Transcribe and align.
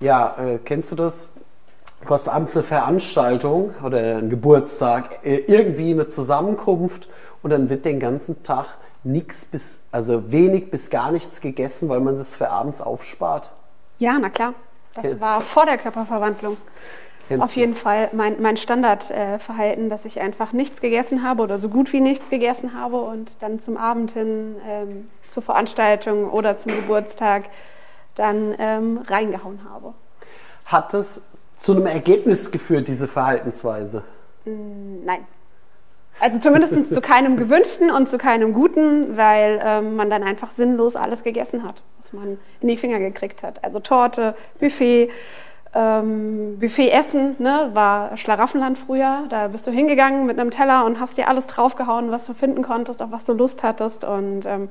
Ja, 0.00 0.36
äh, 0.38 0.58
kennst 0.64 0.92
du 0.92 0.94
das? 0.94 1.28
Du 2.06 2.10
hast 2.10 2.28
abends 2.28 2.54
eine 2.54 2.62
Veranstaltung 2.62 3.74
oder 3.82 3.98
einen 3.98 4.30
Geburtstag, 4.30 5.24
äh, 5.24 5.38
irgendwie 5.48 5.90
eine 5.90 6.06
Zusammenkunft 6.06 7.08
und 7.42 7.50
dann 7.50 7.68
wird 7.68 7.84
den 7.84 7.98
ganzen 7.98 8.44
Tag 8.44 8.66
nichts 9.02 9.44
bis, 9.44 9.80
also 9.90 10.30
wenig 10.30 10.70
bis 10.70 10.90
gar 10.90 11.10
nichts 11.10 11.40
gegessen, 11.40 11.88
weil 11.88 11.98
man 11.98 12.16
das 12.16 12.36
für 12.36 12.48
abends 12.48 12.80
aufspart. 12.80 13.50
Ja, 13.98 14.16
na 14.20 14.28
klar. 14.28 14.54
Das 14.94 15.20
war 15.20 15.40
vor 15.40 15.66
der 15.66 15.78
Körperverwandlung. 15.78 16.58
Kennst 17.26 17.42
Auf 17.42 17.54
du? 17.54 17.58
jeden 17.58 17.74
Fall 17.74 18.08
mein, 18.12 18.40
mein 18.40 18.56
Standardverhalten, 18.56 19.90
dass 19.90 20.04
ich 20.04 20.20
einfach 20.20 20.52
nichts 20.52 20.80
gegessen 20.80 21.24
habe 21.24 21.42
oder 21.42 21.58
so 21.58 21.68
gut 21.68 21.92
wie 21.92 22.00
nichts 22.00 22.30
gegessen 22.30 22.72
habe 22.72 23.00
und 23.00 23.32
dann 23.40 23.58
zum 23.58 23.76
Abend 23.76 24.12
hin 24.12 24.54
ähm, 24.64 25.08
zur 25.28 25.42
Veranstaltung 25.42 26.30
oder 26.30 26.56
zum 26.56 26.70
Geburtstag 26.70 27.46
dann 28.18 28.54
ähm, 28.58 29.00
reingehauen 29.06 29.60
habe. 29.68 29.94
Hat 30.64 30.94
es 30.94 31.22
zu 31.56 31.72
einem 31.72 31.86
Ergebnis 31.86 32.50
geführt, 32.50 32.88
diese 32.88 33.08
Verhaltensweise? 33.08 34.02
Nein. 34.44 35.26
Also 36.20 36.38
zumindest 36.38 36.92
zu 36.92 37.00
keinem 37.00 37.36
gewünschten 37.36 37.90
und 37.90 38.08
zu 38.08 38.18
keinem 38.18 38.52
guten, 38.52 39.16
weil 39.16 39.60
ähm, 39.64 39.94
man 39.94 40.10
dann 40.10 40.24
einfach 40.24 40.50
sinnlos 40.50 40.96
alles 40.96 41.22
gegessen 41.22 41.62
hat, 41.62 41.82
was 41.98 42.12
man 42.12 42.38
in 42.60 42.68
die 42.68 42.76
Finger 42.76 42.98
gekriegt 42.98 43.42
hat. 43.42 43.62
Also 43.62 43.78
Torte, 43.78 44.34
Buffet, 44.58 45.10
ähm, 45.74 46.58
Buffet 46.58 46.90
essen, 46.90 47.36
ne, 47.38 47.70
war 47.72 48.16
Schlaraffenland 48.16 48.78
früher. 48.78 49.26
Da 49.28 49.48
bist 49.48 49.66
du 49.68 49.70
hingegangen 49.70 50.26
mit 50.26 50.40
einem 50.40 50.50
Teller 50.50 50.84
und 50.86 50.98
hast 50.98 51.18
dir 51.18 51.28
alles 51.28 51.46
draufgehauen, 51.46 52.10
was 52.10 52.26
du 52.26 52.34
finden 52.34 52.62
konntest, 52.62 53.00
auf 53.00 53.12
was 53.12 53.24
du 53.24 53.32
Lust 53.32 53.62
hattest. 53.62 54.02
Und 54.02 54.44
ähm, 54.44 54.70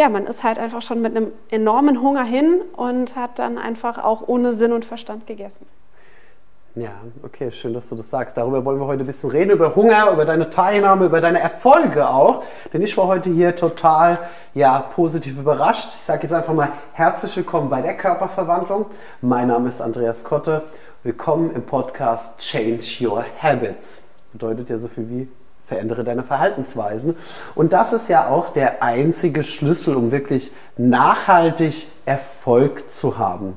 ja, 0.00 0.08
man 0.08 0.26
ist 0.26 0.42
halt 0.42 0.58
einfach 0.58 0.80
schon 0.80 1.02
mit 1.02 1.14
einem 1.14 1.30
enormen 1.50 2.00
Hunger 2.00 2.24
hin 2.24 2.62
und 2.74 3.16
hat 3.16 3.38
dann 3.38 3.58
einfach 3.58 4.02
auch 4.02 4.26
ohne 4.26 4.54
Sinn 4.54 4.72
und 4.72 4.86
Verstand 4.86 5.26
gegessen. 5.26 5.66
Ja, 6.74 6.92
okay, 7.22 7.50
schön, 7.52 7.74
dass 7.74 7.90
du 7.90 7.96
das 7.96 8.08
sagst. 8.08 8.38
Darüber 8.38 8.64
wollen 8.64 8.80
wir 8.80 8.86
heute 8.86 9.04
ein 9.04 9.06
bisschen 9.06 9.30
reden, 9.30 9.50
über 9.50 9.76
Hunger, 9.76 10.10
über 10.12 10.24
deine 10.24 10.48
Teilnahme, 10.48 11.04
über 11.04 11.20
deine 11.20 11.40
Erfolge 11.40 12.08
auch. 12.08 12.44
Denn 12.72 12.80
ich 12.80 12.96
war 12.96 13.08
heute 13.08 13.28
hier 13.28 13.54
total 13.54 14.20
ja, 14.54 14.78
positiv 14.78 15.38
überrascht. 15.38 15.90
Ich 15.96 16.02
sage 16.02 16.22
jetzt 16.22 16.32
einfach 16.32 16.54
mal 16.54 16.68
herzlich 16.94 17.36
willkommen 17.36 17.68
bei 17.68 17.82
der 17.82 17.94
Körperverwandlung. 17.94 18.86
Mein 19.20 19.48
Name 19.48 19.68
ist 19.68 19.82
Andreas 19.82 20.24
Kotte. 20.24 20.62
Willkommen 21.02 21.54
im 21.54 21.62
Podcast 21.62 22.38
Change 22.38 22.84
Your 23.02 23.22
Habits. 23.42 24.00
Bedeutet 24.32 24.70
ja 24.70 24.78
so 24.78 24.88
viel 24.88 25.10
wie 25.10 25.28
verändere 25.70 26.02
deine 26.02 26.24
Verhaltensweisen. 26.24 27.14
Und 27.54 27.72
das 27.72 27.92
ist 27.92 28.08
ja 28.08 28.26
auch 28.26 28.52
der 28.52 28.82
einzige 28.82 29.44
Schlüssel, 29.44 29.94
um 29.94 30.10
wirklich 30.10 30.50
nachhaltig 30.76 31.86
Erfolg 32.04 32.90
zu 32.90 33.18
haben. 33.18 33.56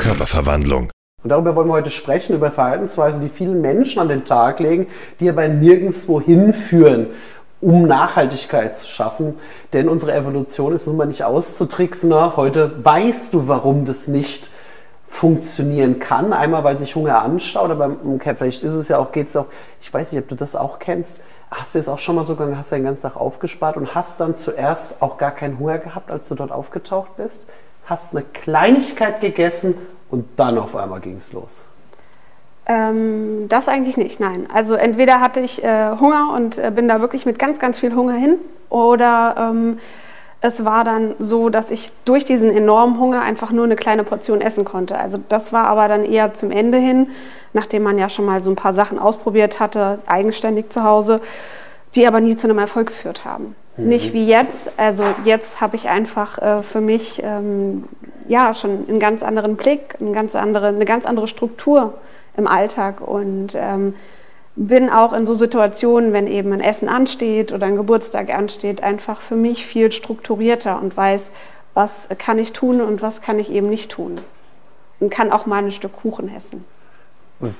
Körperverwandlung. 0.00 0.90
Und 1.22 1.30
darüber 1.30 1.54
wollen 1.54 1.68
wir 1.68 1.74
heute 1.74 1.90
sprechen, 1.90 2.34
über 2.34 2.50
Verhaltensweisen, 2.50 3.20
die 3.20 3.28
viele 3.28 3.54
Menschen 3.54 4.00
an 4.00 4.08
den 4.08 4.24
Tag 4.24 4.58
legen, 4.58 4.88
die 5.20 5.28
aber 5.28 5.46
nirgendwo 5.46 6.20
hinführen, 6.20 7.08
um 7.60 7.86
Nachhaltigkeit 7.86 8.78
zu 8.78 8.86
schaffen. 8.86 9.34
Denn 9.72 9.88
unsere 9.88 10.14
Evolution 10.14 10.72
ist 10.74 10.86
nun 10.86 10.96
mal 10.96 11.06
nicht 11.06 11.24
auszutricksen. 11.24 12.10
Na, 12.10 12.34
Heute 12.36 12.84
weißt 12.84 13.34
du, 13.34 13.48
warum 13.48 13.84
das 13.84 14.08
nicht 14.08 14.50
funktionieren 15.06 15.98
kann. 15.98 16.32
Einmal, 16.32 16.64
weil 16.64 16.78
sich 16.78 16.94
Hunger 16.94 17.22
anstaut, 17.22 17.70
aber 17.70 17.96
vielleicht 18.20 18.62
ist 18.62 18.74
es 18.74 18.88
ja 18.88 18.98
auch, 18.98 19.10
geht 19.10 19.28
es 19.28 19.36
auch, 19.36 19.46
ich 19.80 19.92
weiß 19.92 20.12
nicht, 20.12 20.22
ob 20.22 20.28
du 20.28 20.34
das 20.34 20.54
auch 20.54 20.78
kennst. 20.78 21.20
Hast 21.50 21.74
du 21.74 21.78
es 21.78 21.88
auch 21.88 21.98
schon 21.98 22.14
mal 22.14 22.24
so 22.24 22.36
gegangen, 22.36 22.58
hast 22.58 22.70
du 22.70 22.76
den 22.76 22.84
ganzen 22.84 23.02
Tag 23.02 23.16
aufgespart 23.16 23.78
und 23.78 23.94
hast 23.94 24.20
dann 24.20 24.36
zuerst 24.36 24.96
auch 25.00 25.16
gar 25.16 25.30
keinen 25.30 25.58
Hunger 25.58 25.78
gehabt, 25.78 26.10
als 26.10 26.28
du 26.28 26.34
dort 26.34 26.52
aufgetaucht 26.52 27.16
bist? 27.16 27.46
Hast 27.86 28.12
eine 28.12 28.22
Kleinigkeit 28.22 29.22
gegessen 29.22 29.74
und 30.10 30.28
dann 30.36 30.58
auf 30.58 30.76
einmal 30.76 31.00
ging 31.00 31.16
es 31.16 31.32
los. 31.32 31.64
Ähm, 32.68 33.46
das 33.48 33.66
eigentlich 33.66 33.96
nicht, 33.96 34.20
nein. 34.20 34.46
Also 34.52 34.74
entweder 34.74 35.20
hatte 35.20 35.40
ich 35.40 35.64
äh, 35.64 35.90
Hunger 35.98 36.34
und 36.36 36.58
äh, 36.58 36.70
bin 36.70 36.86
da 36.86 37.00
wirklich 37.00 37.24
mit 37.24 37.38
ganz, 37.38 37.58
ganz 37.58 37.78
viel 37.78 37.94
Hunger 37.94 38.12
hin 38.12 38.36
oder 38.68 39.34
ähm, 39.38 39.78
es 40.40 40.64
war 40.64 40.84
dann 40.84 41.14
so, 41.18 41.48
dass 41.48 41.70
ich 41.70 41.90
durch 42.04 42.26
diesen 42.26 42.54
enormen 42.54 43.00
Hunger 43.00 43.22
einfach 43.22 43.50
nur 43.52 43.64
eine 43.64 43.74
kleine 43.74 44.04
Portion 44.04 44.42
essen 44.42 44.66
konnte. 44.66 44.98
Also 44.98 45.18
das 45.30 45.52
war 45.52 45.66
aber 45.66 45.88
dann 45.88 46.04
eher 46.04 46.34
zum 46.34 46.50
Ende 46.50 46.78
hin, 46.78 47.08
nachdem 47.54 47.82
man 47.82 47.98
ja 47.98 48.10
schon 48.10 48.26
mal 48.26 48.42
so 48.42 48.50
ein 48.50 48.56
paar 48.56 48.74
Sachen 48.74 48.98
ausprobiert 48.98 49.58
hatte, 49.58 49.98
eigenständig 50.06 50.68
zu 50.68 50.84
Hause, 50.84 51.20
die 51.94 52.06
aber 52.06 52.20
nie 52.20 52.36
zu 52.36 52.46
einem 52.46 52.58
Erfolg 52.58 52.88
geführt 52.88 53.24
haben. 53.24 53.56
Nicht 53.78 54.12
wie 54.12 54.26
jetzt. 54.26 54.72
Also 54.76 55.04
jetzt 55.24 55.60
habe 55.60 55.76
ich 55.76 55.88
einfach 55.88 56.38
äh, 56.38 56.62
für 56.62 56.80
mich 56.80 57.22
ähm, 57.24 57.84
ja 58.26 58.52
schon 58.52 58.86
einen 58.88 58.98
ganz 58.98 59.22
anderen 59.22 59.56
Blick, 59.56 59.96
eine 60.00 60.12
ganz 60.12 60.34
andere, 60.34 60.66
eine 60.66 60.84
ganz 60.84 61.06
andere 61.06 61.28
Struktur 61.28 61.94
im 62.38 62.46
Alltag 62.46 63.00
und 63.00 63.54
ähm, 63.54 63.94
bin 64.56 64.90
auch 64.90 65.12
in 65.12 65.26
so 65.26 65.34
Situationen, 65.34 66.12
wenn 66.12 66.26
eben 66.26 66.52
ein 66.52 66.60
Essen 66.60 66.88
ansteht 66.88 67.52
oder 67.52 67.66
ein 67.66 67.76
Geburtstag 67.76 68.34
ansteht, 68.34 68.82
einfach 68.82 69.20
für 69.20 69.36
mich 69.36 69.66
viel 69.66 69.92
strukturierter 69.92 70.80
und 70.80 70.96
weiß, 70.96 71.30
was 71.74 72.08
kann 72.18 72.38
ich 72.38 72.52
tun 72.52 72.80
und 72.80 73.02
was 73.02 73.20
kann 73.20 73.38
ich 73.38 73.52
eben 73.52 73.68
nicht 73.70 73.90
tun. 73.90 74.18
Und 74.98 75.10
kann 75.10 75.30
auch 75.30 75.46
mal 75.46 75.62
ein 75.62 75.70
Stück 75.70 75.92
Kuchen 75.92 76.28
essen. 76.34 76.64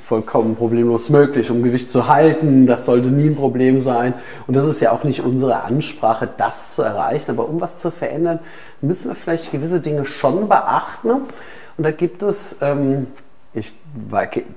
vollkommen 0.07 0.57
problemlos 0.57 1.09
möglich, 1.09 1.53
um 1.53 1.63
Gewicht 1.63 1.93
zu 1.93 2.09
halten. 2.09 2.67
Das 2.67 2.85
sollte 2.85 3.11
nie 3.11 3.29
ein 3.29 3.37
Problem 3.37 3.79
sein. 3.79 4.15
Und 4.49 4.57
das 4.57 4.67
ist 4.67 4.81
ja 4.81 4.91
auch 4.91 5.05
nicht 5.05 5.21
unsere 5.21 5.63
Ansprache, 5.63 6.29
das 6.37 6.75
zu 6.75 6.83
erreichen. 6.83 7.31
Aber 7.31 7.49
um 7.49 7.61
was 7.61 7.81
zu 7.81 7.93
verändern, 7.93 8.41
müssen 8.81 9.11
wir 9.11 9.15
vielleicht 9.15 9.53
gewisse 9.53 9.81
Dinge 9.81 10.05
schon 10.05 10.49
beachten. 10.49 11.11
Und 11.11 11.85
da 11.85 11.93
gibt 11.93 12.25
es, 12.25 12.57
ähm, 12.61 13.07
ich, 13.55 13.73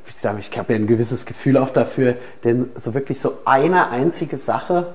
ich, 0.10 0.58
habe 0.58 0.74
ja 0.74 0.80
ein 0.80 0.88
gewisses 0.88 1.26
Gefühl 1.26 1.58
auch 1.58 1.70
dafür, 1.70 2.16
denn 2.44 2.70
so 2.76 2.94
wirklich 2.94 3.20
so 3.20 3.40
eine 3.46 3.90
einzige 3.90 4.38
Sache, 4.38 4.94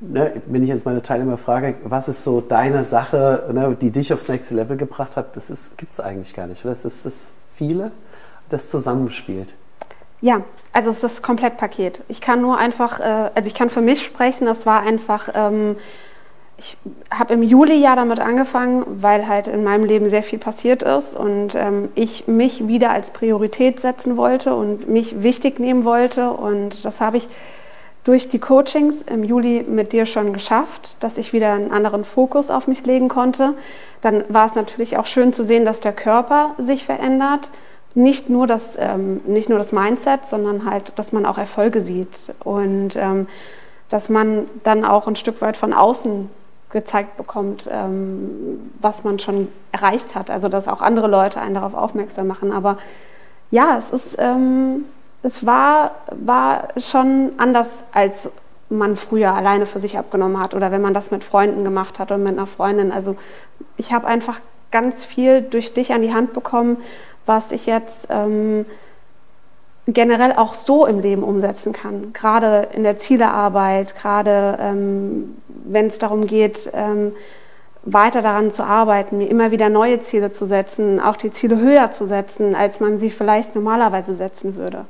ne, 0.00 0.42
wenn 0.46 0.62
ich 0.62 0.68
jetzt 0.68 0.84
meine 0.84 1.02
Teilnehmer 1.02 1.38
frage, 1.38 1.74
was 1.84 2.08
ist 2.08 2.24
so 2.24 2.40
deine 2.40 2.84
Sache, 2.84 3.48
ne, 3.52 3.76
die 3.80 3.90
dich 3.90 4.12
aufs 4.12 4.28
nächste 4.28 4.54
Level 4.54 4.76
gebracht 4.76 5.16
hat, 5.16 5.36
das 5.36 5.70
gibt 5.76 5.92
es 5.92 6.00
eigentlich 6.00 6.34
gar 6.34 6.46
nicht. 6.46 6.64
Das 6.64 6.84
ist 6.84 7.04
das 7.04 7.30
viele, 7.54 7.92
das 8.48 8.70
zusammenspielt. 8.70 9.54
Ja, 10.22 10.42
also 10.72 10.90
es 10.90 10.96
ist 10.96 11.04
das 11.04 11.22
Komplettpaket. 11.22 12.00
Ich 12.08 12.20
kann 12.20 12.40
nur 12.40 12.58
einfach, 12.58 13.00
äh, 13.00 13.30
also 13.34 13.46
ich 13.46 13.54
kann 13.54 13.68
für 13.68 13.82
mich 13.82 14.02
sprechen, 14.02 14.46
das 14.46 14.64
war 14.64 14.80
einfach, 14.80 15.28
ähm, 15.34 15.76
ich 16.58 16.78
habe 17.10 17.34
im 17.34 17.42
Juli 17.42 17.74
ja 17.74 17.94
damit 17.96 18.18
angefangen, 18.18 18.84
weil 19.02 19.28
halt 19.28 19.46
in 19.46 19.62
meinem 19.62 19.84
Leben 19.84 20.08
sehr 20.08 20.22
viel 20.22 20.38
passiert 20.38 20.82
ist 20.82 21.14
und 21.14 21.54
ähm, 21.54 21.90
ich 21.94 22.26
mich 22.26 22.66
wieder 22.66 22.90
als 22.90 23.10
Priorität 23.10 23.80
setzen 23.80 24.16
wollte 24.16 24.54
und 24.54 24.88
mich 24.88 25.22
wichtig 25.22 25.58
nehmen 25.58 25.84
wollte 25.84 26.30
und 26.30 26.84
das 26.84 27.00
habe 27.00 27.18
ich 27.18 27.28
durch 28.04 28.28
die 28.28 28.38
Coachings 28.38 29.02
im 29.02 29.24
Juli 29.24 29.64
mit 29.68 29.92
dir 29.92 30.06
schon 30.06 30.32
geschafft, 30.32 30.96
dass 31.00 31.18
ich 31.18 31.32
wieder 31.32 31.52
einen 31.52 31.72
anderen 31.72 32.04
Fokus 32.04 32.50
auf 32.50 32.68
mich 32.68 32.86
legen 32.86 33.08
konnte. 33.08 33.54
Dann 34.00 34.22
war 34.28 34.46
es 34.46 34.54
natürlich 34.54 34.96
auch 34.96 35.06
schön 35.06 35.32
zu 35.32 35.42
sehen, 35.42 35.64
dass 35.64 35.80
der 35.80 35.92
Körper 35.92 36.54
sich 36.56 36.84
verändert. 36.84 37.50
Nicht 37.94 38.30
nur 38.30 38.46
das, 38.46 38.76
ähm, 38.78 39.22
nicht 39.26 39.48
nur 39.48 39.58
das 39.58 39.72
Mindset, 39.72 40.24
sondern 40.24 40.70
halt, 40.70 40.92
dass 40.96 41.10
man 41.10 41.26
auch 41.26 41.36
Erfolge 41.36 41.80
sieht 41.80 42.32
und 42.44 42.94
ähm, 42.94 43.26
dass 43.88 44.08
man 44.08 44.46
dann 44.62 44.84
auch 44.84 45.08
ein 45.08 45.16
Stück 45.16 45.40
weit 45.40 45.56
von 45.56 45.72
außen 45.72 46.30
gezeigt 46.76 47.16
bekommt, 47.16 47.66
ähm, 47.72 48.70
was 48.80 49.02
man 49.02 49.18
schon 49.18 49.48
erreicht 49.72 50.14
hat. 50.14 50.30
Also 50.30 50.50
dass 50.50 50.68
auch 50.68 50.82
andere 50.82 51.08
Leute 51.08 51.40
einen 51.40 51.54
darauf 51.54 51.72
aufmerksam 51.72 52.26
machen. 52.26 52.52
Aber 52.52 52.76
ja, 53.50 53.78
es 53.78 53.90
ist, 53.90 54.16
ähm, 54.18 54.84
es 55.22 55.46
war, 55.46 55.92
war 56.10 56.68
schon 56.76 57.32
anders, 57.38 57.82
als 57.92 58.30
man 58.68 58.96
früher 58.96 59.32
alleine 59.32 59.64
für 59.64 59.80
sich 59.80 59.96
abgenommen 59.96 60.38
hat 60.38 60.52
oder 60.52 60.70
wenn 60.70 60.82
man 60.82 60.92
das 60.92 61.10
mit 61.10 61.24
Freunden 61.24 61.64
gemacht 61.64 61.98
hat 61.98 62.10
oder 62.10 62.18
mit 62.18 62.36
einer 62.36 62.46
Freundin. 62.46 62.92
Also 62.92 63.16
ich 63.78 63.94
habe 63.94 64.06
einfach 64.06 64.38
ganz 64.70 65.02
viel 65.02 65.40
durch 65.40 65.72
dich 65.72 65.94
an 65.94 66.02
die 66.02 66.12
Hand 66.12 66.34
bekommen, 66.34 66.76
was 67.24 67.52
ich 67.52 67.64
jetzt 67.64 68.08
ähm, 68.10 68.66
generell 69.86 70.32
auch 70.32 70.54
so 70.54 70.86
im 70.86 71.00
Leben 71.00 71.22
umsetzen 71.22 71.72
kann. 71.72 72.12
Gerade 72.12 72.68
in 72.72 72.82
der 72.82 72.98
Zielearbeit, 72.98 73.94
gerade 73.96 74.58
ähm, 74.60 75.36
wenn 75.48 75.86
es 75.86 75.98
darum 75.98 76.26
geht, 76.26 76.70
ähm, 76.74 77.12
weiter 77.82 78.20
daran 78.20 78.50
zu 78.50 78.64
arbeiten, 78.64 79.18
mir 79.18 79.30
immer 79.30 79.52
wieder 79.52 79.68
neue 79.68 80.00
Ziele 80.00 80.32
zu 80.32 80.44
setzen, 80.46 80.98
auch 81.00 81.16
die 81.16 81.30
Ziele 81.30 81.58
höher 81.58 81.92
zu 81.92 82.06
setzen, 82.06 82.56
als 82.56 82.80
man 82.80 82.98
sie 82.98 83.10
vielleicht 83.10 83.54
normalerweise 83.54 84.14
setzen 84.14 84.56
würde. 84.56 84.86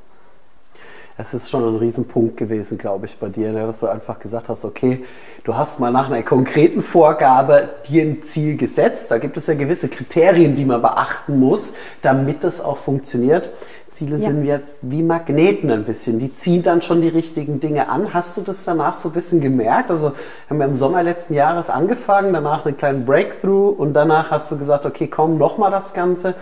Das 1.16 1.32
ist 1.32 1.48
schon 1.48 1.66
ein 1.66 1.76
Riesenpunkt 1.76 2.36
gewesen, 2.36 2.76
glaube 2.76 3.06
ich, 3.06 3.16
bei 3.16 3.28
dir, 3.28 3.50
ne? 3.50 3.66
dass 3.66 3.80
du 3.80 3.86
einfach 3.86 4.18
gesagt 4.18 4.50
hast, 4.50 4.66
okay, 4.66 5.02
du 5.44 5.56
hast 5.56 5.80
mal 5.80 5.90
nach 5.90 6.10
einer 6.10 6.22
konkreten 6.22 6.82
Vorgabe 6.82 7.70
dir 7.88 8.02
ein 8.02 8.22
Ziel 8.22 8.58
gesetzt. 8.58 9.10
Da 9.10 9.16
gibt 9.16 9.38
es 9.38 9.46
ja 9.46 9.54
gewisse 9.54 9.88
Kriterien, 9.88 10.54
die 10.54 10.66
man 10.66 10.82
beachten 10.82 11.40
muss, 11.40 11.72
damit 12.02 12.44
das 12.44 12.60
auch 12.60 12.76
funktioniert. 12.76 13.48
Ziele 13.92 14.18
ja. 14.18 14.28
sind 14.28 14.42
wir 14.42 14.60
wie 14.82 15.02
Magneten 15.02 15.70
ein 15.70 15.84
bisschen. 15.84 16.18
Die 16.18 16.34
ziehen 16.34 16.62
dann 16.62 16.82
schon 16.82 17.00
die 17.00 17.08
richtigen 17.08 17.60
Dinge 17.60 17.88
an. 17.88 18.12
Hast 18.12 18.36
du 18.36 18.42
das 18.42 18.64
danach 18.64 18.94
so 18.94 19.08
ein 19.08 19.12
bisschen 19.12 19.40
gemerkt? 19.40 19.90
Also 19.90 20.12
haben 20.50 20.58
wir 20.58 20.66
im 20.66 20.76
Sommer 20.76 21.02
letzten 21.02 21.32
Jahres 21.32 21.70
angefangen, 21.70 22.34
danach 22.34 22.66
einen 22.66 22.76
kleinen 22.76 23.06
Breakthrough 23.06 23.70
und 23.70 23.94
danach 23.94 24.30
hast 24.30 24.50
du 24.52 24.58
gesagt, 24.58 24.84
okay, 24.84 25.06
komm, 25.06 25.38
nochmal 25.38 25.70
das 25.70 25.94
Ganze. 25.94 26.34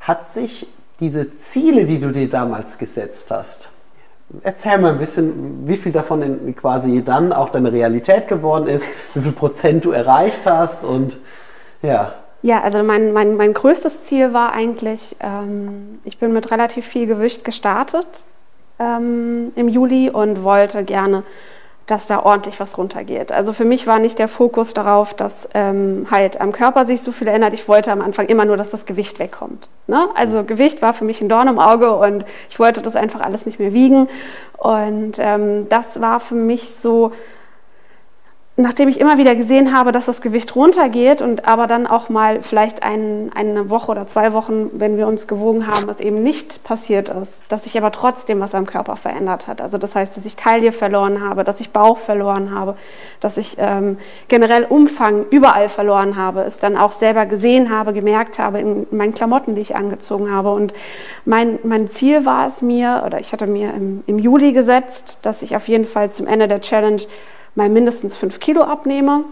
Hat 0.00 0.28
sich 0.28 0.66
diese 0.98 1.36
Ziele, 1.36 1.84
die 1.84 2.00
du 2.00 2.10
dir 2.10 2.28
damals 2.28 2.78
gesetzt 2.78 3.30
hast, 3.30 3.70
Erzähl 4.42 4.78
mal 4.78 4.92
ein 4.92 4.98
bisschen, 4.98 5.66
wie 5.66 5.76
viel 5.76 5.92
davon 5.92 6.54
quasi 6.54 7.02
dann 7.02 7.32
auch 7.32 7.48
deine 7.48 7.72
Realität 7.72 8.28
geworden 8.28 8.66
ist, 8.66 8.86
wie 9.14 9.22
viel 9.22 9.32
Prozent 9.32 9.84
du 9.84 9.90
erreicht 9.90 10.46
hast 10.46 10.84
und 10.84 11.18
ja. 11.82 12.12
Ja, 12.42 12.60
also 12.60 12.82
mein, 12.82 13.12
mein, 13.12 13.36
mein 13.36 13.52
größtes 13.52 14.04
Ziel 14.04 14.32
war 14.32 14.52
eigentlich, 14.52 15.16
ähm, 15.20 15.98
ich 16.04 16.18
bin 16.18 16.32
mit 16.32 16.50
relativ 16.50 16.86
viel 16.86 17.06
Gewicht 17.06 17.44
gestartet 17.44 18.06
ähm, 18.78 19.52
im 19.56 19.68
Juli 19.68 20.10
und 20.10 20.44
wollte 20.44 20.84
gerne 20.84 21.24
dass 21.90 22.06
da 22.06 22.22
ordentlich 22.22 22.60
was 22.60 22.76
runtergeht. 22.76 23.32
Also 23.32 23.52
für 23.52 23.64
mich 23.64 23.86
war 23.86 23.98
nicht 23.98 24.18
der 24.18 24.28
Fokus 24.28 24.74
darauf, 24.74 25.14
dass 25.14 25.48
ähm, 25.54 26.06
halt 26.10 26.40
am 26.40 26.52
Körper 26.52 26.86
sich 26.86 27.00
so 27.02 27.12
viel 27.12 27.28
ändert. 27.28 27.54
Ich 27.54 27.66
wollte 27.66 27.90
am 27.90 28.02
Anfang 28.02 28.26
immer 28.26 28.44
nur, 28.44 28.56
dass 28.56 28.70
das 28.70 28.84
Gewicht 28.86 29.18
wegkommt. 29.18 29.68
Ne? 29.86 30.06
Also 30.14 30.44
Gewicht 30.44 30.82
war 30.82 30.92
für 30.92 31.04
mich 31.04 31.22
ein 31.22 31.30
Dorn 31.30 31.48
im 31.48 31.58
Auge 31.58 31.94
und 31.94 32.26
ich 32.50 32.58
wollte 32.58 32.82
das 32.82 32.94
einfach 32.94 33.22
alles 33.22 33.46
nicht 33.46 33.58
mehr 33.58 33.72
wiegen. 33.72 34.08
Und 34.58 35.14
ähm, 35.18 35.68
das 35.70 36.00
war 36.00 36.20
für 36.20 36.34
mich 36.34 36.74
so 36.74 37.12
nachdem 38.60 38.88
ich 38.88 38.98
immer 38.98 39.18
wieder 39.18 39.36
gesehen 39.36 39.72
habe, 39.72 39.92
dass 39.92 40.06
das 40.06 40.20
Gewicht 40.20 40.56
runtergeht 40.56 41.22
und 41.22 41.46
aber 41.46 41.68
dann 41.68 41.86
auch 41.86 42.08
mal 42.08 42.42
vielleicht 42.42 42.82
ein, 42.82 43.30
eine 43.32 43.70
Woche 43.70 43.92
oder 43.92 44.08
zwei 44.08 44.32
Wochen, 44.32 44.70
wenn 44.72 44.96
wir 44.96 45.06
uns 45.06 45.28
gewogen 45.28 45.68
haben, 45.68 45.86
was 45.86 46.00
eben 46.00 46.24
nicht 46.24 46.64
passiert 46.64 47.08
ist, 47.08 47.40
dass 47.48 47.62
sich 47.62 47.78
aber 47.78 47.92
trotzdem 47.92 48.40
was 48.40 48.56
am 48.56 48.66
Körper 48.66 48.96
verändert 48.96 49.46
hat. 49.46 49.60
Also 49.60 49.78
das 49.78 49.94
heißt, 49.94 50.16
dass 50.16 50.24
ich 50.24 50.34
Taille 50.34 50.72
verloren 50.72 51.22
habe, 51.22 51.44
dass 51.44 51.60
ich 51.60 51.70
Bauch 51.70 51.98
verloren 51.98 52.52
habe, 52.52 52.74
dass 53.20 53.36
ich 53.36 53.56
ähm, 53.60 53.96
generell 54.26 54.64
Umfang 54.64 55.26
überall 55.30 55.68
verloren 55.68 56.16
habe, 56.16 56.40
es 56.40 56.58
dann 56.58 56.76
auch 56.76 56.92
selber 56.92 57.26
gesehen 57.26 57.70
habe, 57.70 57.92
gemerkt 57.92 58.40
habe 58.40 58.58
in 58.58 58.88
meinen 58.90 59.14
Klamotten, 59.14 59.54
die 59.54 59.60
ich 59.60 59.76
angezogen 59.76 60.32
habe. 60.32 60.50
Und 60.50 60.74
mein, 61.24 61.60
mein 61.62 61.86
Ziel 61.86 62.26
war 62.26 62.48
es 62.48 62.60
mir, 62.60 63.04
oder 63.06 63.20
ich 63.20 63.32
hatte 63.32 63.46
mir 63.46 63.72
im, 63.72 64.02
im 64.08 64.18
Juli 64.18 64.52
gesetzt, 64.52 65.20
dass 65.22 65.42
ich 65.42 65.54
auf 65.54 65.68
jeden 65.68 65.86
Fall 65.86 66.10
zum 66.10 66.26
Ende 66.26 66.48
der 66.48 66.60
Challenge 66.60 67.02
mal 67.58 67.68
mindestens 67.68 68.16
fünf 68.16 68.38
Kilo 68.38 68.62
abnehme. 68.62 69.24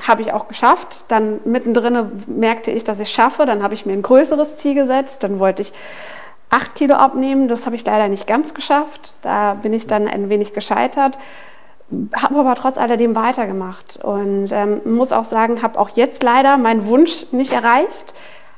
Habe 0.00 0.22
ich 0.22 0.32
auch 0.32 0.48
geschafft. 0.48 1.04
Dann 1.08 1.40
mittendrin 1.44 2.24
merkte 2.26 2.70
ich, 2.70 2.84
dass 2.84 2.98
ich 2.98 3.10
schaffe. 3.10 3.44
Dann 3.44 3.62
habe 3.62 3.74
ich 3.74 3.84
mir 3.84 3.92
ein 3.92 4.02
größeres 4.02 4.56
Ziel 4.56 4.74
gesetzt. 4.74 5.22
Dann 5.22 5.38
wollte 5.38 5.60
ich 5.60 5.72
acht 6.48 6.74
Kilo 6.74 6.94
abnehmen. 6.94 7.48
Das 7.48 7.66
habe 7.66 7.76
ich 7.76 7.84
leider 7.84 8.08
nicht 8.08 8.26
ganz 8.26 8.54
geschafft. 8.54 9.12
Da 9.20 9.54
bin 9.62 9.74
ich 9.74 9.86
dann 9.86 10.08
ein 10.08 10.30
wenig 10.30 10.54
gescheitert. 10.54 11.18
Habe 12.14 12.36
aber 12.36 12.54
trotz 12.54 12.78
alledem 12.78 13.14
weitergemacht 13.14 13.98
und 14.02 14.48
ähm, 14.50 14.80
muss 14.86 15.12
auch 15.12 15.26
sagen, 15.26 15.60
habe 15.60 15.78
auch 15.78 15.90
jetzt 15.90 16.22
leider 16.22 16.56
meinen 16.56 16.86
Wunsch 16.86 17.26
nicht 17.32 17.52
erreicht, 17.52 18.14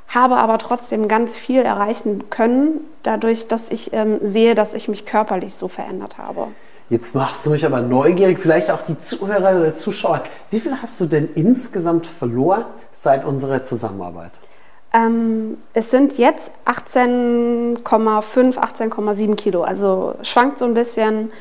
habe 0.07 0.37
aber 0.37 0.59
trotzdem 0.59 1.09
ganz 1.09 1.37
viel 1.37 1.63
erreichen 1.63 2.31
können, 2.31 2.79
dadurch, 3.03 3.49
dass 3.49 3.73
ich 3.73 3.93
ähm, 3.93 4.21
sehe, 4.23 4.55
dass 4.55 4.73
ich 4.73 4.87
mich 4.87 5.05
körperlich 5.05 5.57
so 5.57 5.67
verändert 5.67 6.17
habe. 6.17 6.47
Jetzt 6.91 7.15
machst 7.15 7.47
du 7.47 7.51
mich 7.51 7.65
aber 7.65 7.81
neugierig, 7.81 8.39
vielleicht 8.39 8.71
auch 8.71 8.83
die 8.83 8.99
Zuhörer 8.99 9.59
oder 9.59 9.75
Zuschauer. 9.75 10.23
Wie 10.51 10.61
viel 10.61 10.77
hast 10.83 11.01
du 11.01 11.07
denn 11.07 11.31
insgesamt 11.35 12.07
verloren 12.07 12.67
seit 12.93 13.25
unserer 13.25 13.65
Zusammenarbeit? 13.65 14.33
Ähm, 14.93 15.57
es 15.73 15.91
sind 15.91 16.19
jetzt 16.19 16.51
18,5, 16.67 17.83
18,7 17.83 19.35
Kilo. 19.35 19.63
Also 19.63 20.15
schwankt 20.23 20.59
so 20.59 20.67
ein 20.67 20.75
bisschen. 20.75 21.33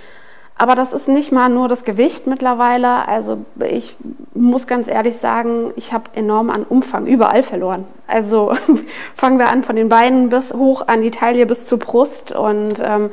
Aber 0.55 0.75
das 0.75 0.93
ist 0.93 1.07
nicht 1.07 1.31
mal 1.31 1.49
nur 1.49 1.67
das 1.67 1.83
Gewicht 1.83 2.25
mittlerweile. 2.25 3.07
Also 3.07 3.39
ich 3.59 3.97
muss 4.33 4.65
ganz 4.65 4.87
ehrlich 4.87 5.17
sagen, 5.17 5.71
ich 5.75 5.91
habe 5.91 6.05
enorm 6.15 6.49
an 6.51 6.63
Umfang 6.63 7.05
überall 7.05 7.43
verloren. 7.43 7.85
Also 8.07 8.53
fangen 9.15 9.39
wir 9.39 9.49
an 9.49 9.63
von 9.63 9.75
den 9.75 9.89
Beinen 9.89 10.29
bis 10.29 10.53
hoch 10.53 10.87
an 10.87 11.01
die 11.01 11.11
Taille 11.11 11.45
bis 11.45 11.65
zur 11.65 11.79
Brust 11.79 12.31
und 12.31 12.75
ähm, 12.79 13.09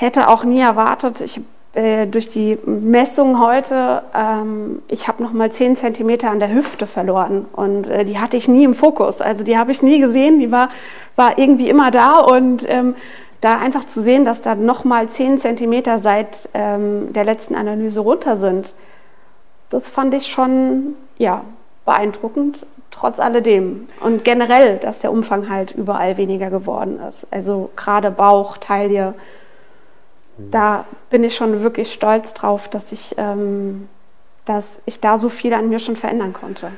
hätte 0.00 0.28
auch 0.28 0.44
nie 0.44 0.60
erwartet, 0.60 1.20
ich 1.20 1.40
äh, 1.72 2.06
durch 2.06 2.28
die 2.28 2.58
Messung 2.64 3.40
heute, 3.40 4.02
ähm, 4.12 4.82
ich 4.88 5.06
habe 5.06 5.22
noch 5.22 5.32
mal 5.32 5.52
10 5.52 5.76
cm 5.76 6.26
an 6.26 6.40
der 6.40 6.52
Hüfte 6.52 6.88
verloren 6.88 7.46
und 7.52 7.88
äh, 7.88 8.04
die 8.04 8.18
hatte 8.18 8.36
ich 8.36 8.48
nie 8.48 8.64
im 8.64 8.74
Fokus. 8.74 9.20
Also 9.20 9.44
die 9.44 9.56
habe 9.56 9.70
ich 9.70 9.80
nie 9.80 10.00
gesehen, 10.00 10.40
die 10.40 10.50
war, 10.50 10.70
war 11.14 11.38
irgendwie 11.38 11.68
immer 11.68 11.92
da 11.92 12.18
und 12.18 12.68
ähm, 12.68 12.96
da 13.40 13.58
einfach 13.58 13.86
zu 13.86 14.02
sehen, 14.02 14.24
dass 14.24 14.42
da 14.42 14.56
noch 14.56 14.84
mal 14.84 15.08
10 15.08 15.38
cm 15.38 15.98
seit 15.98 16.48
ähm, 16.54 17.12
der 17.12 17.24
letzten 17.24 17.54
Analyse 17.54 18.00
runter 18.00 18.36
sind, 18.36 18.72
das 19.70 19.88
fand 19.88 20.12
ich 20.14 20.26
schon 20.26 20.94
ja, 21.18 21.42
beeindruckend, 21.84 22.66
trotz 22.90 23.20
alledem. 23.20 23.86
Und 24.00 24.24
generell, 24.24 24.78
dass 24.78 24.98
der 24.98 25.12
Umfang 25.12 25.48
halt 25.48 25.70
überall 25.70 26.16
weniger 26.16 26.50
geworden 26.50 26.98
ist. 27.08 27.26
Also 27.30 27.70
gerade 27.76 28.10
Bauch, 28.10 28.56
Taille, 28.58 29.14
da 30.50 30.84
bin 31.10 31.24
ich 31.24 31.36
schon 31.36 31.62
wirklich 31.62 31.92
stolz 31.92 32.34
drauf, 32.34 32.68
dass 32.68 32.92
ich, 32.92 33.14
ähm, 33.18 33.88
dass 34.44 34.78
ich 34.86 35.00
da 35.00 35.18
so 35.18 35.28
viel 35.28 35.52
an 35.54 35.68
mir 35.68 35.78
schon 35.78 35.96
verändern 35.96 36.32
konnte. 36.32 36.70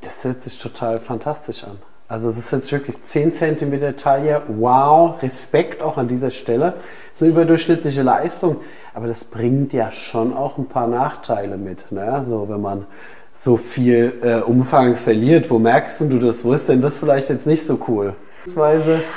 Das 0.00 0.24
hört 0.24 0.42
sich 0.42 0.58
total 0.58 0.98
fantastisch 0.98 1.64
an. 1.64 1.78
Also 2.08 2.30
es 2.30 2.38
ist 2.38 2.52
jetzt 2.52 2.70
wirklich 2.70 3.02
10 3.02 3.32
cm 3.32 3.96
Taille. 3.96 4.42
Wow, 4.46 5.20
Respekt 5.22 5.82
auch 5.82 5.96
an 5.96 6.06
dieser 6.06 6.30
Stelle. 6.30 6.74
Das 6.74 7.14
ist 7.14 7.22
eine 7.22 7.32
überdurchschnittliche 7.32 8.02
Leistung. 8.02 8.58
Aber 8.94 9.08
das 9.08 9.24
bringt 9.24 9.72
ja 9.72 9.90
schon 9.90 10.34
auch 10.34 10.56
ein 10.56 10.66
paar 10.66 10.86
Nachteile 10.86 11.56
mit. 11.56 11.90
Ne? 11.90 12.24
So, 12.24 12.48
wenn 12.48 12.60
man 12.60 12.86
so 13.34 13.56
viel 13.56 14.14
äh, 14.22 14.36
Umfang 14.36 14.94
verliert, 14.94 15.50
wo 15.50 15.58
merkst 15.58 16.02
du 16.02 16.18
das? 16.18 16.44
Wo 16.44 16.52
ist 16.52 16.68
denn 16.68 16.80
das 16.80 16.98
vielleicht 16.98 17.28
jetzt 17.28 17.46
nicht 17.46 17.66
so 17.66 17.78
cool? 17.88 18.14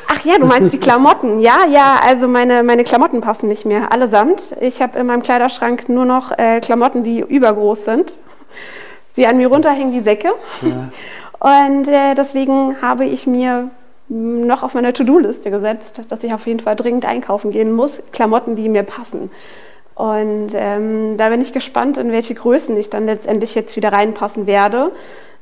Ach 0.08 0.24
ja, 0.26 0.38
du 0.38 0.46
meinst 0.46 0.74
die 0.74 0.80
Klamotten. 0.80 1.40
Ja, 1.40 1.66
ja, 1.70 2.00
also 2.06 2.28
meine, 2.28 2.64
meine 2.64 2.84
Klamotten 2.84 3.22
passen 3.22 3.48
nicht 3.48 3.66
mehr, 3.66 3.92
allesamt. 3.92 4.56
Ich 4.60 4.82
habe 4.82 5.00
in 5.00 5.06
meinem 5.06 5.24
Kleiderschrank 5.24 5.90
nur 5.90 6.06
noch 6.06 6.38
äh, 6.38 6.60
Klamotten, 6.60 7.04
die 7.04 7.20
übergroß 7.20 7.86
sind. 7.86 8.16
Sie 9.14 9.28
an 9.28 9.38
mir 9.38 9.48
runterhängen 9.48 9.94
wie 9.94 10.02
Säcke. 10.02 10.34
Ja. 10.62 10.90
Und 11.64 11.88
äh, 11.88 12.16
deswegen 12.16 12.82
habe 12.82 13.06
ich 13.06 13.28
mir 13.28 13.70
noch 14.10 14.64
auf 14.64 14.74
meine 14.74 14.92
To-Do-Liste 14.92 15.52
gesetzt, 15.52 16.02
dass 16.10 16.24
ich 16.24 16.34
auf 16.34 16.48
jeden 16.48 16.60
Fall 16.60 16.76
dringend 16.76 17.06
einkaufen 17.06 17.52
gehen 17.52 17.72
muss. 17.72 18.00
Klamotten, 18.12 18.56
die 18.56 18.68
mir 18.68 18.84
passen. 18.84 19.30
Und 19.96 20.50
ähm, 20.54 21.18
da 21.18 21.30
bin 21.30 21.42
ich 21.42 21.54
gespannt, 21.54 21.98
in 21.98 22.12
welche 22.12 22.34
Größen 22.34 22.76
ich 22.78 22.90
dann 22.90 23.06
letztendlich 23.06 23.54
jetzt 23.54 23.76
wieder 23.76 23.92
reinpassen 23.92 24.48
werde. 24.48 24.92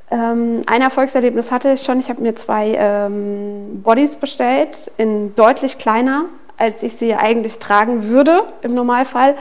Ähm, 0.10 0.62
ein 0.68 0.82
Erfolgserlebnis 0.82 1.52
hatte 1.52 1.72
ich 1.74 1.84
schon. 1.84 2.00
Ich 2.00 2.10
habe 2.10 2.22
mir 2.22 2.36
zwei 2.36 2.76
ähm, 2.78 3.82
Bodies 3.84 4.16
bestellt, 4.16 4.90
in 4.98 5.36
deutlich 5.36 5.78
kleiner, 5.78 6.26
als 6.58 6.82
ich 6.82 6.96
sie 6.98 7.14
eigentlich 7.14 7.60
tragen 7.60 8.06
würde 8.06 8.44
im 8.62 8.74
Normalfall. 8.74 9.36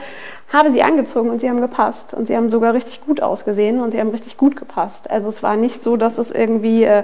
Habe 0.51 0.71
sie 0.71 0.83
angezogen 0.83 1.29
und 1.29 1.41
sie 1.41 1.49
haben 1.49 1.61
gepasst. 1.61 2.13
Und 2.13 2.27
sie 2.27 2.35
haben 2.35 2.49
sogar 2.49 2.73
richtig 2.73 3.05
gut 3.05 3.21
ausgesehen 3.21 3.81
und 3.81 3.91
sie 3.91 3.99
haben 3.99 4.09
richtig 4.09 4.37
gut 4.37 4.55
gepasst. 4.55 5.09
Also 5.09 5.29
es 5.29 5.41
war 5.41 5.55
nicht 5.55 5.81
so, 5.81 5.97
dass 5.97 6.17
es 6.17 6.31
irgendwie, 6.31 6.83
äh, 6.83 7.03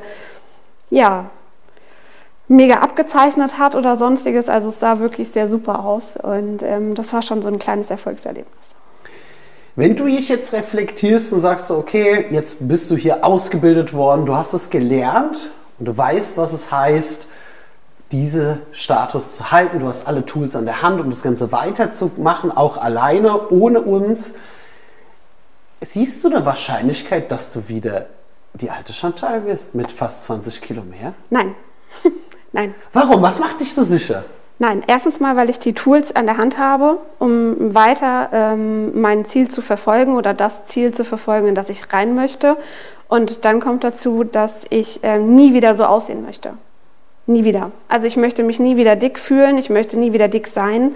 ja, 0.90 1.26
mega 2.50 2.76
abgezeichnet 2.76 3.58
hat 3.58 3.76
oder 3.76 3.96
sonstiges. 3.96 4.50
Also 4.50 4.70
es 4.70 4.80
sah 4.80 5.00
wirklich 5.00 5.32
sehr 5.32 5.48
super 5.48 5.86
aus. 5.86 6.18
Und 6.18 6.64
ähm, 6.64 6.96
das 6.96 7.14
war 7.14 7.22
schon 7.22 7.42
so 7.42 7.48
ein 7.48 7.60
kleines 7.60 7.90
Erfolgserlebnis. 7.90 8.63
Wenn 9.76 9.96
du 9.96 10.06
dich 10.06 10.30
jetzt 10.30 10.54
reflektierst 10.54 11.34
und 11.34 11.42
sagst, 11.42 11.72
okay, 11.72 12.28
jetzt 12.30 12.68
bist 12.68 12.92
du 12.92 12.96
hier 12.96 13.26
ausgebildet 13.26 13.94
worden, 13.94 14.28
du 14.28 14.36
hast 14.36 14.54
es 14.54 14.70
gelernt 14.70 15.50
und 15.80 15.88
du 15.88 15.98
weißt, 15.98 16.38
was 16.38 16.54
es 16.54 16.72
heißt, 16.72 17.28
diese 18.12 18.60
Status 18.72 19.36
zu 19.36 19.52
halten, 19.52 19.80
du 19.80 19.88
hast 19.88 20.08
alle 20.08 20.28
Tools 20.28 20.56
an 20.56 20.66
der 20.66 20.84
Hand, 20.84 21.02
um 21.02 21.10
das 21.10 21.24
Ganze 21.24 21.52
weiterzumachen, 21.52 22.52
auch 22.52 22.78
alleine, 22.78 23.50
ohne 23.50 23.82
uns. 23.82 24.36
Siehst 25.82 26.24
du 26.24 26.28
eine 26.28 26.46
Wahrscheinlichkeit, 26.46 27.32
dass 27.32 27.52
du 27.52 27.68
wieder 27.68 28.06
die 28.54 28.70
alte 28.70 28.94
Chantal 28.94 29.46
wirst 29.46 29.74
mit 29.74 29.92
fast 29.92 30.26
20 30.26 30.62
Kilo 30.62 30.84
mehr? 30.84 31.16
Nein. 31.32 31.56
Nein. 32.52 32.76
Warum? 32.92 33.24
Was 33.24 33.40
macht 33.40 33.60
dich 33.60 33.74
so 33.74 33.84
sicher? 33.84 34.24
Nein, 34.60 34.84
erstens 34.88 35.20
mal, 35.20 35.36
weil 35.36 35.50
ich 35.50 35.60
die 35.60 35.74
Tools 35.74 36.16
an 36.16 36.26
der 36.26 36.38
Hand 36.38 36.58
habe, 36.58 37.00
um 37.20 37.74
weiter 37.74 38.30
ähm, 38.32 39.02
mein 39.02 39.26
Ziel 39.26 39.50
zu 39.50 39.62
verfolgen 39.62 40.16
oder 40.16 40.34
das 40.34 40.66
Ziel 40.66 40.94
zu 40.94 41.04
verfolgen, 41.04 41.48
in 41.48 41.56
das 41.56 41.70
ich 41.70 41.92
rein 41.92 42.16
möchte. 42.16 42.56
Und 43.08 43.46
dann 43.46 43.60
kommt 43.60 43.84
dazu, 43.84 44.24
dass 44.24 44.66
ich 44.70 45.04
äh, 45.04 45.20
nie 45.20 45.54
wieder 45.54 45.76
so 45.76 45.86
aussehen 45.86 46.24
möchte. 46.24 46.54
Nie 47.26 47.44
wieder. 47.46 47.72
Also 47.88 48.06
ich 48.06 48.16
möchte 48.16 48.44
mich 48.44 48.60
nie 48.60 48.78
wieder 48.78 48.96
dick 48.96 49.18
fühlen, 49.18 49.58
ich 49.58 49.70
möchte 49.70 49.98
nie 49.98 50.14
wieder 50.14 50.28
dick 50.28 50.48
sein. 50.48 50.96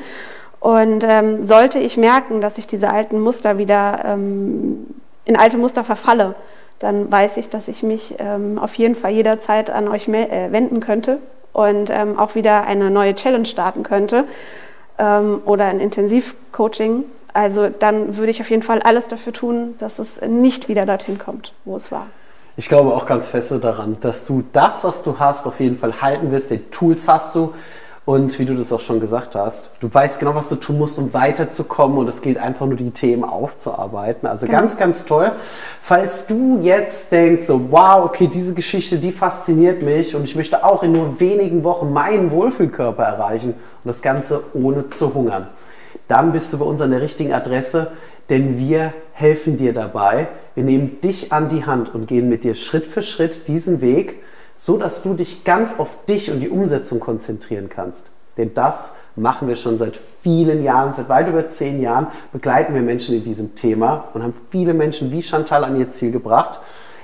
Und 0.59 1.03
ähm, 1.03 1.41
sollte 1.41 1.79
ich 1.79 1.97
merken, 1.97 2.41
dass 2.41 2.57
ich 2.57 2.67
diese 2.67 2.89
alten 2.89 3.19
Muster 3.19 3.57
wieder 3.57 4.01
ähm, 4.05 4.85
in 5.25 5.37
alte 5.37 5.57
Muster 5.57 5.83
verfalle, 5.83 6.35
dann 6.79 7.11
weiß 7.11 7.37
ich, 7.37 7.49
dass 7.49 7.67
ich 7.67 7.81
mich 7.83 8.15
ähm, 8.19 8.59
auf 8.59 8.75
jeden 8.75 8.95
Fall 8.95 9.11
jederzeit 9.11 9.69
an 9.69 9.87
euch 9.87 10.07
äh, 10.07 10.51
wenden 10.51 10.79
könnte 10.79 11.19
und 11.53 11.89
ähm, 11.89 12.17
auch 12.17 12.35
wieder 12.35 12.65
eine 12.65 12.89
neue 12.89 13.15
Challenge 13.15 13.45
starten 13.45 13.83
könnte 13.83 14.25
ähm, 14.97 15.41
oder 15.45 15.65
ein 15.65 15.79
Intensivcoaching. 15.79 17.03
Also 17.33 17.69
dann 17.69 18.17
würde 18.17 18.31
ich 18.31 18.41
auf 18.41 18.49
jeden 18.49 18.63
Fall 18.63 18.81
alles 18.81 19.07
dafür 19.07 19.33
tun, 19.33 19.75
dass 19.79 19.99
es 19.99 20.21
nicht 20.21 20.69
wieder 20.69 20.85
dorthin 20.85 21.19
kommt, 21.19 21.53
wo 21.65 21.75
es 21.75 21.91
war. 21.91 22.07
Ich 22.55 22.69
glaube 22.69 22.93
auch 22.95 23.05
ganz 23.05 23.27
fest 23.27 23.53
daran, 23.61 23.97
dass 24.01 24.25
du 24.25 24.43
das, 24.51 24.83
was 24.83 25.03
du 25.03 25.19
hast, 25.19 25.45
auf 25.45 25.59
jeden 25.59 25.77
Fall 25.77 26.01
halten 26.01 26.31
wirst. 26.31 26.49
Die 26.49 26.57
Tools 26.57 27.07
hast 27.07 27.35
du. 27.35 27.53
Und 28.07 28.39
wie 28.39 28.45
du 28.45 28.55
das 28.55 28.71
auch 28.71 28.79
schon 28.79 29.01
gesagt 29.01 29.35
hast, 29.35 29.69
du 29.81 29.93
weißt 29.93 30.19
genau, 30.19 30.33
was 30.33 30.47
du 30.47 30.55
tun 30.55 30.77
musst, 30.77 30.97
um 30.97 31.13
weiterzukommen. 31.13 31.97
Und 31.97 32.07
es 32.07 32.21
gilt 32.21 32.37
einfach 32.37 32.65
nur, 32.65 32.77
die 32.77 32.91
Themen 32.91 33.25
aufzuarbeiten. 33.25 34.29
Also 34.29 34.45
genau. 34.45 34.59
ganz, 34.59 34.77
ganz 34.77 35.03
toll. 35.03 35.33
Falls 35.81 36.25
du 36.25 36.57
jetzt 36.61 37.11
denkst, 37.11 37.43
so, 37.43 37.69
wow, 37.69 38.05
okay, 38.05 38.27
diese 38.27 38.53
Geschichte, 38.53 38.97
die 38.97 39.11
fasziniert 39.11 39.81
mich 39.81 40.15
und 40.15 40.23
ich 40.23 40.37
möchte 40.37 40.63
auch 40.63 40.83
in 40.83 40.93
nur 40.93 41.19
wenigen 41.19 41.65
Wochen 41.65 41.91
meinen 41.91 42.31
Wohlfühlkörper 42.31 43.03
erreichen 43.03 43.49
und 43.49 43.83
das 43.83 44.01
Ganze 44.01 44.41
ohne 44.53 44.89
zu 44.89 45.13
hungern, 45.13 45.47
dann 46.07 46.31
bist 46.31 46.53
du 46.53 46.59
bei 46.59 46.65
uns 46.65 46.79
an 46.79 46.91
der 46.91 47.01
richtigen 47.01 47.33
Adresse, 47.33 47.91
denn 48.29 48.57
wir 48.57 48.93
helfen 49.11 49.57
dir 49.57 49.73
dabei. 49.73 50.27
Wir 50.55 50.63
nehmen 50.63 51.01
dich 51.01 51.33
an 51.33 51.49
die 51.49 51.65
Hand 51.65 51.93
und 51.93 52.07
gehen 52.07 52.29
mit 52.29 52.45
dir 52.45 52.55
Schritt 52.55 52.87
für 52.87 53.01
Schritt 53.01 53.49
diesen 53.49 53.81
Weg 53.81 54.23
so 54.57 54.77
dass 54.77 55.01
du 55.01 55.13
dich 55.13 55.43
ganz 55.43 55.79
auf 55.79 56.05
dich 56.07 56.31
und 56.31 56.39
die 56.39 56.49
Umsetzung 56.49 56.99
konzentrieren 56.99 57.69
kannst. 57.69 58.05
Denn 58.37 58.53
das 58.53 58.91
machen 59.15 59.47
wir 59.47 59.55
schon 59.55 59.77
seit 59.77 59.97
vielen 60.21 60.63
Jahren, 60.63 60.93
seit 60.93 61.09
weit 61.09 61.27
über 61.27 61.49
zehn 61.49 61.81
Jahren 61.81 62.07
begleiten 62.31 62.73
wir 62.73 62.81
Menschen 62.81 63.15
in 63.15 63.23
diesem 63.23 63.55
Thema 63.55 64.05
und 64.13 64.23
haben 64.23 64.33
viele 64.51 64.73
Menschen 64.73 65.11
wie 65.11 65.23
Chantal 65.23 65.63
an 65.63 65.75
ihr 65.75 65.89
Ziel 65.89 66.11
gebracht. 66.11 66.59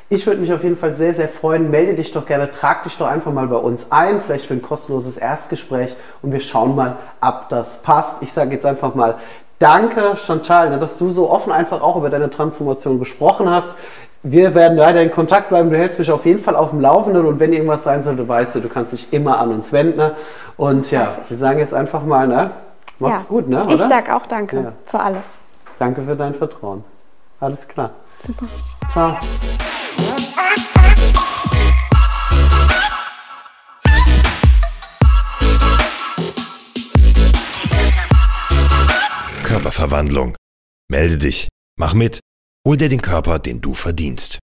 Ich 0.09 0.27
würde 0.27 0.41
mich 0.41 0.53
auf 0.53 0.63
jeden 0.63 0.77
Fall 0.77 0.95
sehr, 0.95 1.15
sehr 1.15 1.29
freuen. 1.29 1.71
Melde 1.71 1.95
dich 1.95 2.11
doch 2.11 2.27
gerne, 2.27 2.51
trag 2.51 2.83
dich 2.83 2.97
doch 2.97 3.07
einfach 3.07 3.31
mal 3.31 3.47
bei 3.47 3.55
uns 3.55 3.87
ein, 3.89 4.21
vielleicht 4.21 4.45
für 4.45 4.53
ein 4.53 4.61
kostenloses 4.61 5.17
Erstgespräch 5.17 5.95
und 6.21 6.31
wir 6.31 6.41
schauen 6.41 6.75
mal, 6.75 6.97
ob 7.19 7.49
das 7.49 7.81
passt. 7.81 8.21
Ich 8.21 8.31
sage 8.31 8.51
jetzt 8.51 8.65
einfach 8.65 8.93
mal 8.93 9.15
Danke, 9.59 10.17
Chantal, 10.17 10.71
ne, 10.71 10.77
dass 10.77 10.97
du 10.97 11.09
so 11.09 11.29
offen 11.29 11.53
einfach 11.53 11.81
auch 11.81 11.95
über 11.95 12.09
deine 12.09 12.29
Transformation 12.29 12.99
gesprochen 12.99 13.49
hast. 13.49 13.77
Wir 14.25 14.55
werden 14.55 14.77
weiter 14.77 15.01
in 15.01 15.11
Kontakt 15.11 15.49
bleiben. 15.49 15.69
Du 15.69 15.77
hältst 15.77 15.99
mich 15.99 16.09
auf 16.09 16.25
jeden 16.25 16.39
Fall 16.39 16.55
auf 16.55 16.69
dem 16.69 16.79
Laufenden 16.79 17.25
und 17.25 17.41
wenn 17.41 17.51
irgendwas 17.51 17.83
sein 17.83 18.03
sollte, 18.03 18.25
weißt 18.25 18.55
du, 18.55 18.61
du 18.61 18.69
kannst 18.69 18.93
dich 18.93 19.11
immer 19.11 19.37
an 19.37 19.49
uns 19.49 19.73
wenden. 19.73 19.97
Ne? 19.97 20.15
Und 20.55 20.89
ja, 20.91 21.17
wir 21.27 21.35
sagen 21.35 21.59
jetzt 21.59 21.73
einfach 21.73 22.05
mal, 22.05 22.25
ne? 22.25 22.51
Macht's 22.99 23.23
ja. 23.23 23.27
gut, 23.27 23.49
ne? 23.49 23.65
Oder? 23.65 23.73
Ich 23.73 23.81
sag 23.81 24.09
auch 24.09 24.25
danke 24.25 24.55
ja. 24.55 24.71
für 24.85 24.99
alles. 25.01 25.25
Danke 25.77 26.03
für 26.03 26.15
dein 26.15 26.33
Vertrauen. 26.33 26.85
Alles 27.41 27.67
klar. 27.67 27.91
Super. 28.25 28.45
Ciao. 28.93 29.17
Körperverwandlung. 39.43 40.37
Melde 40.89 41.17
dich. 41.17 41.49
Mach 41.77 41.93
mit. 41.93 42.21
Hol 42.65 42.77
dir 42.77 42.87
den 42.87 43.01
Körper, 43.01 43.39
den 43.39 43.59
du 43.59 43.73
verdienst. 43.73 44.39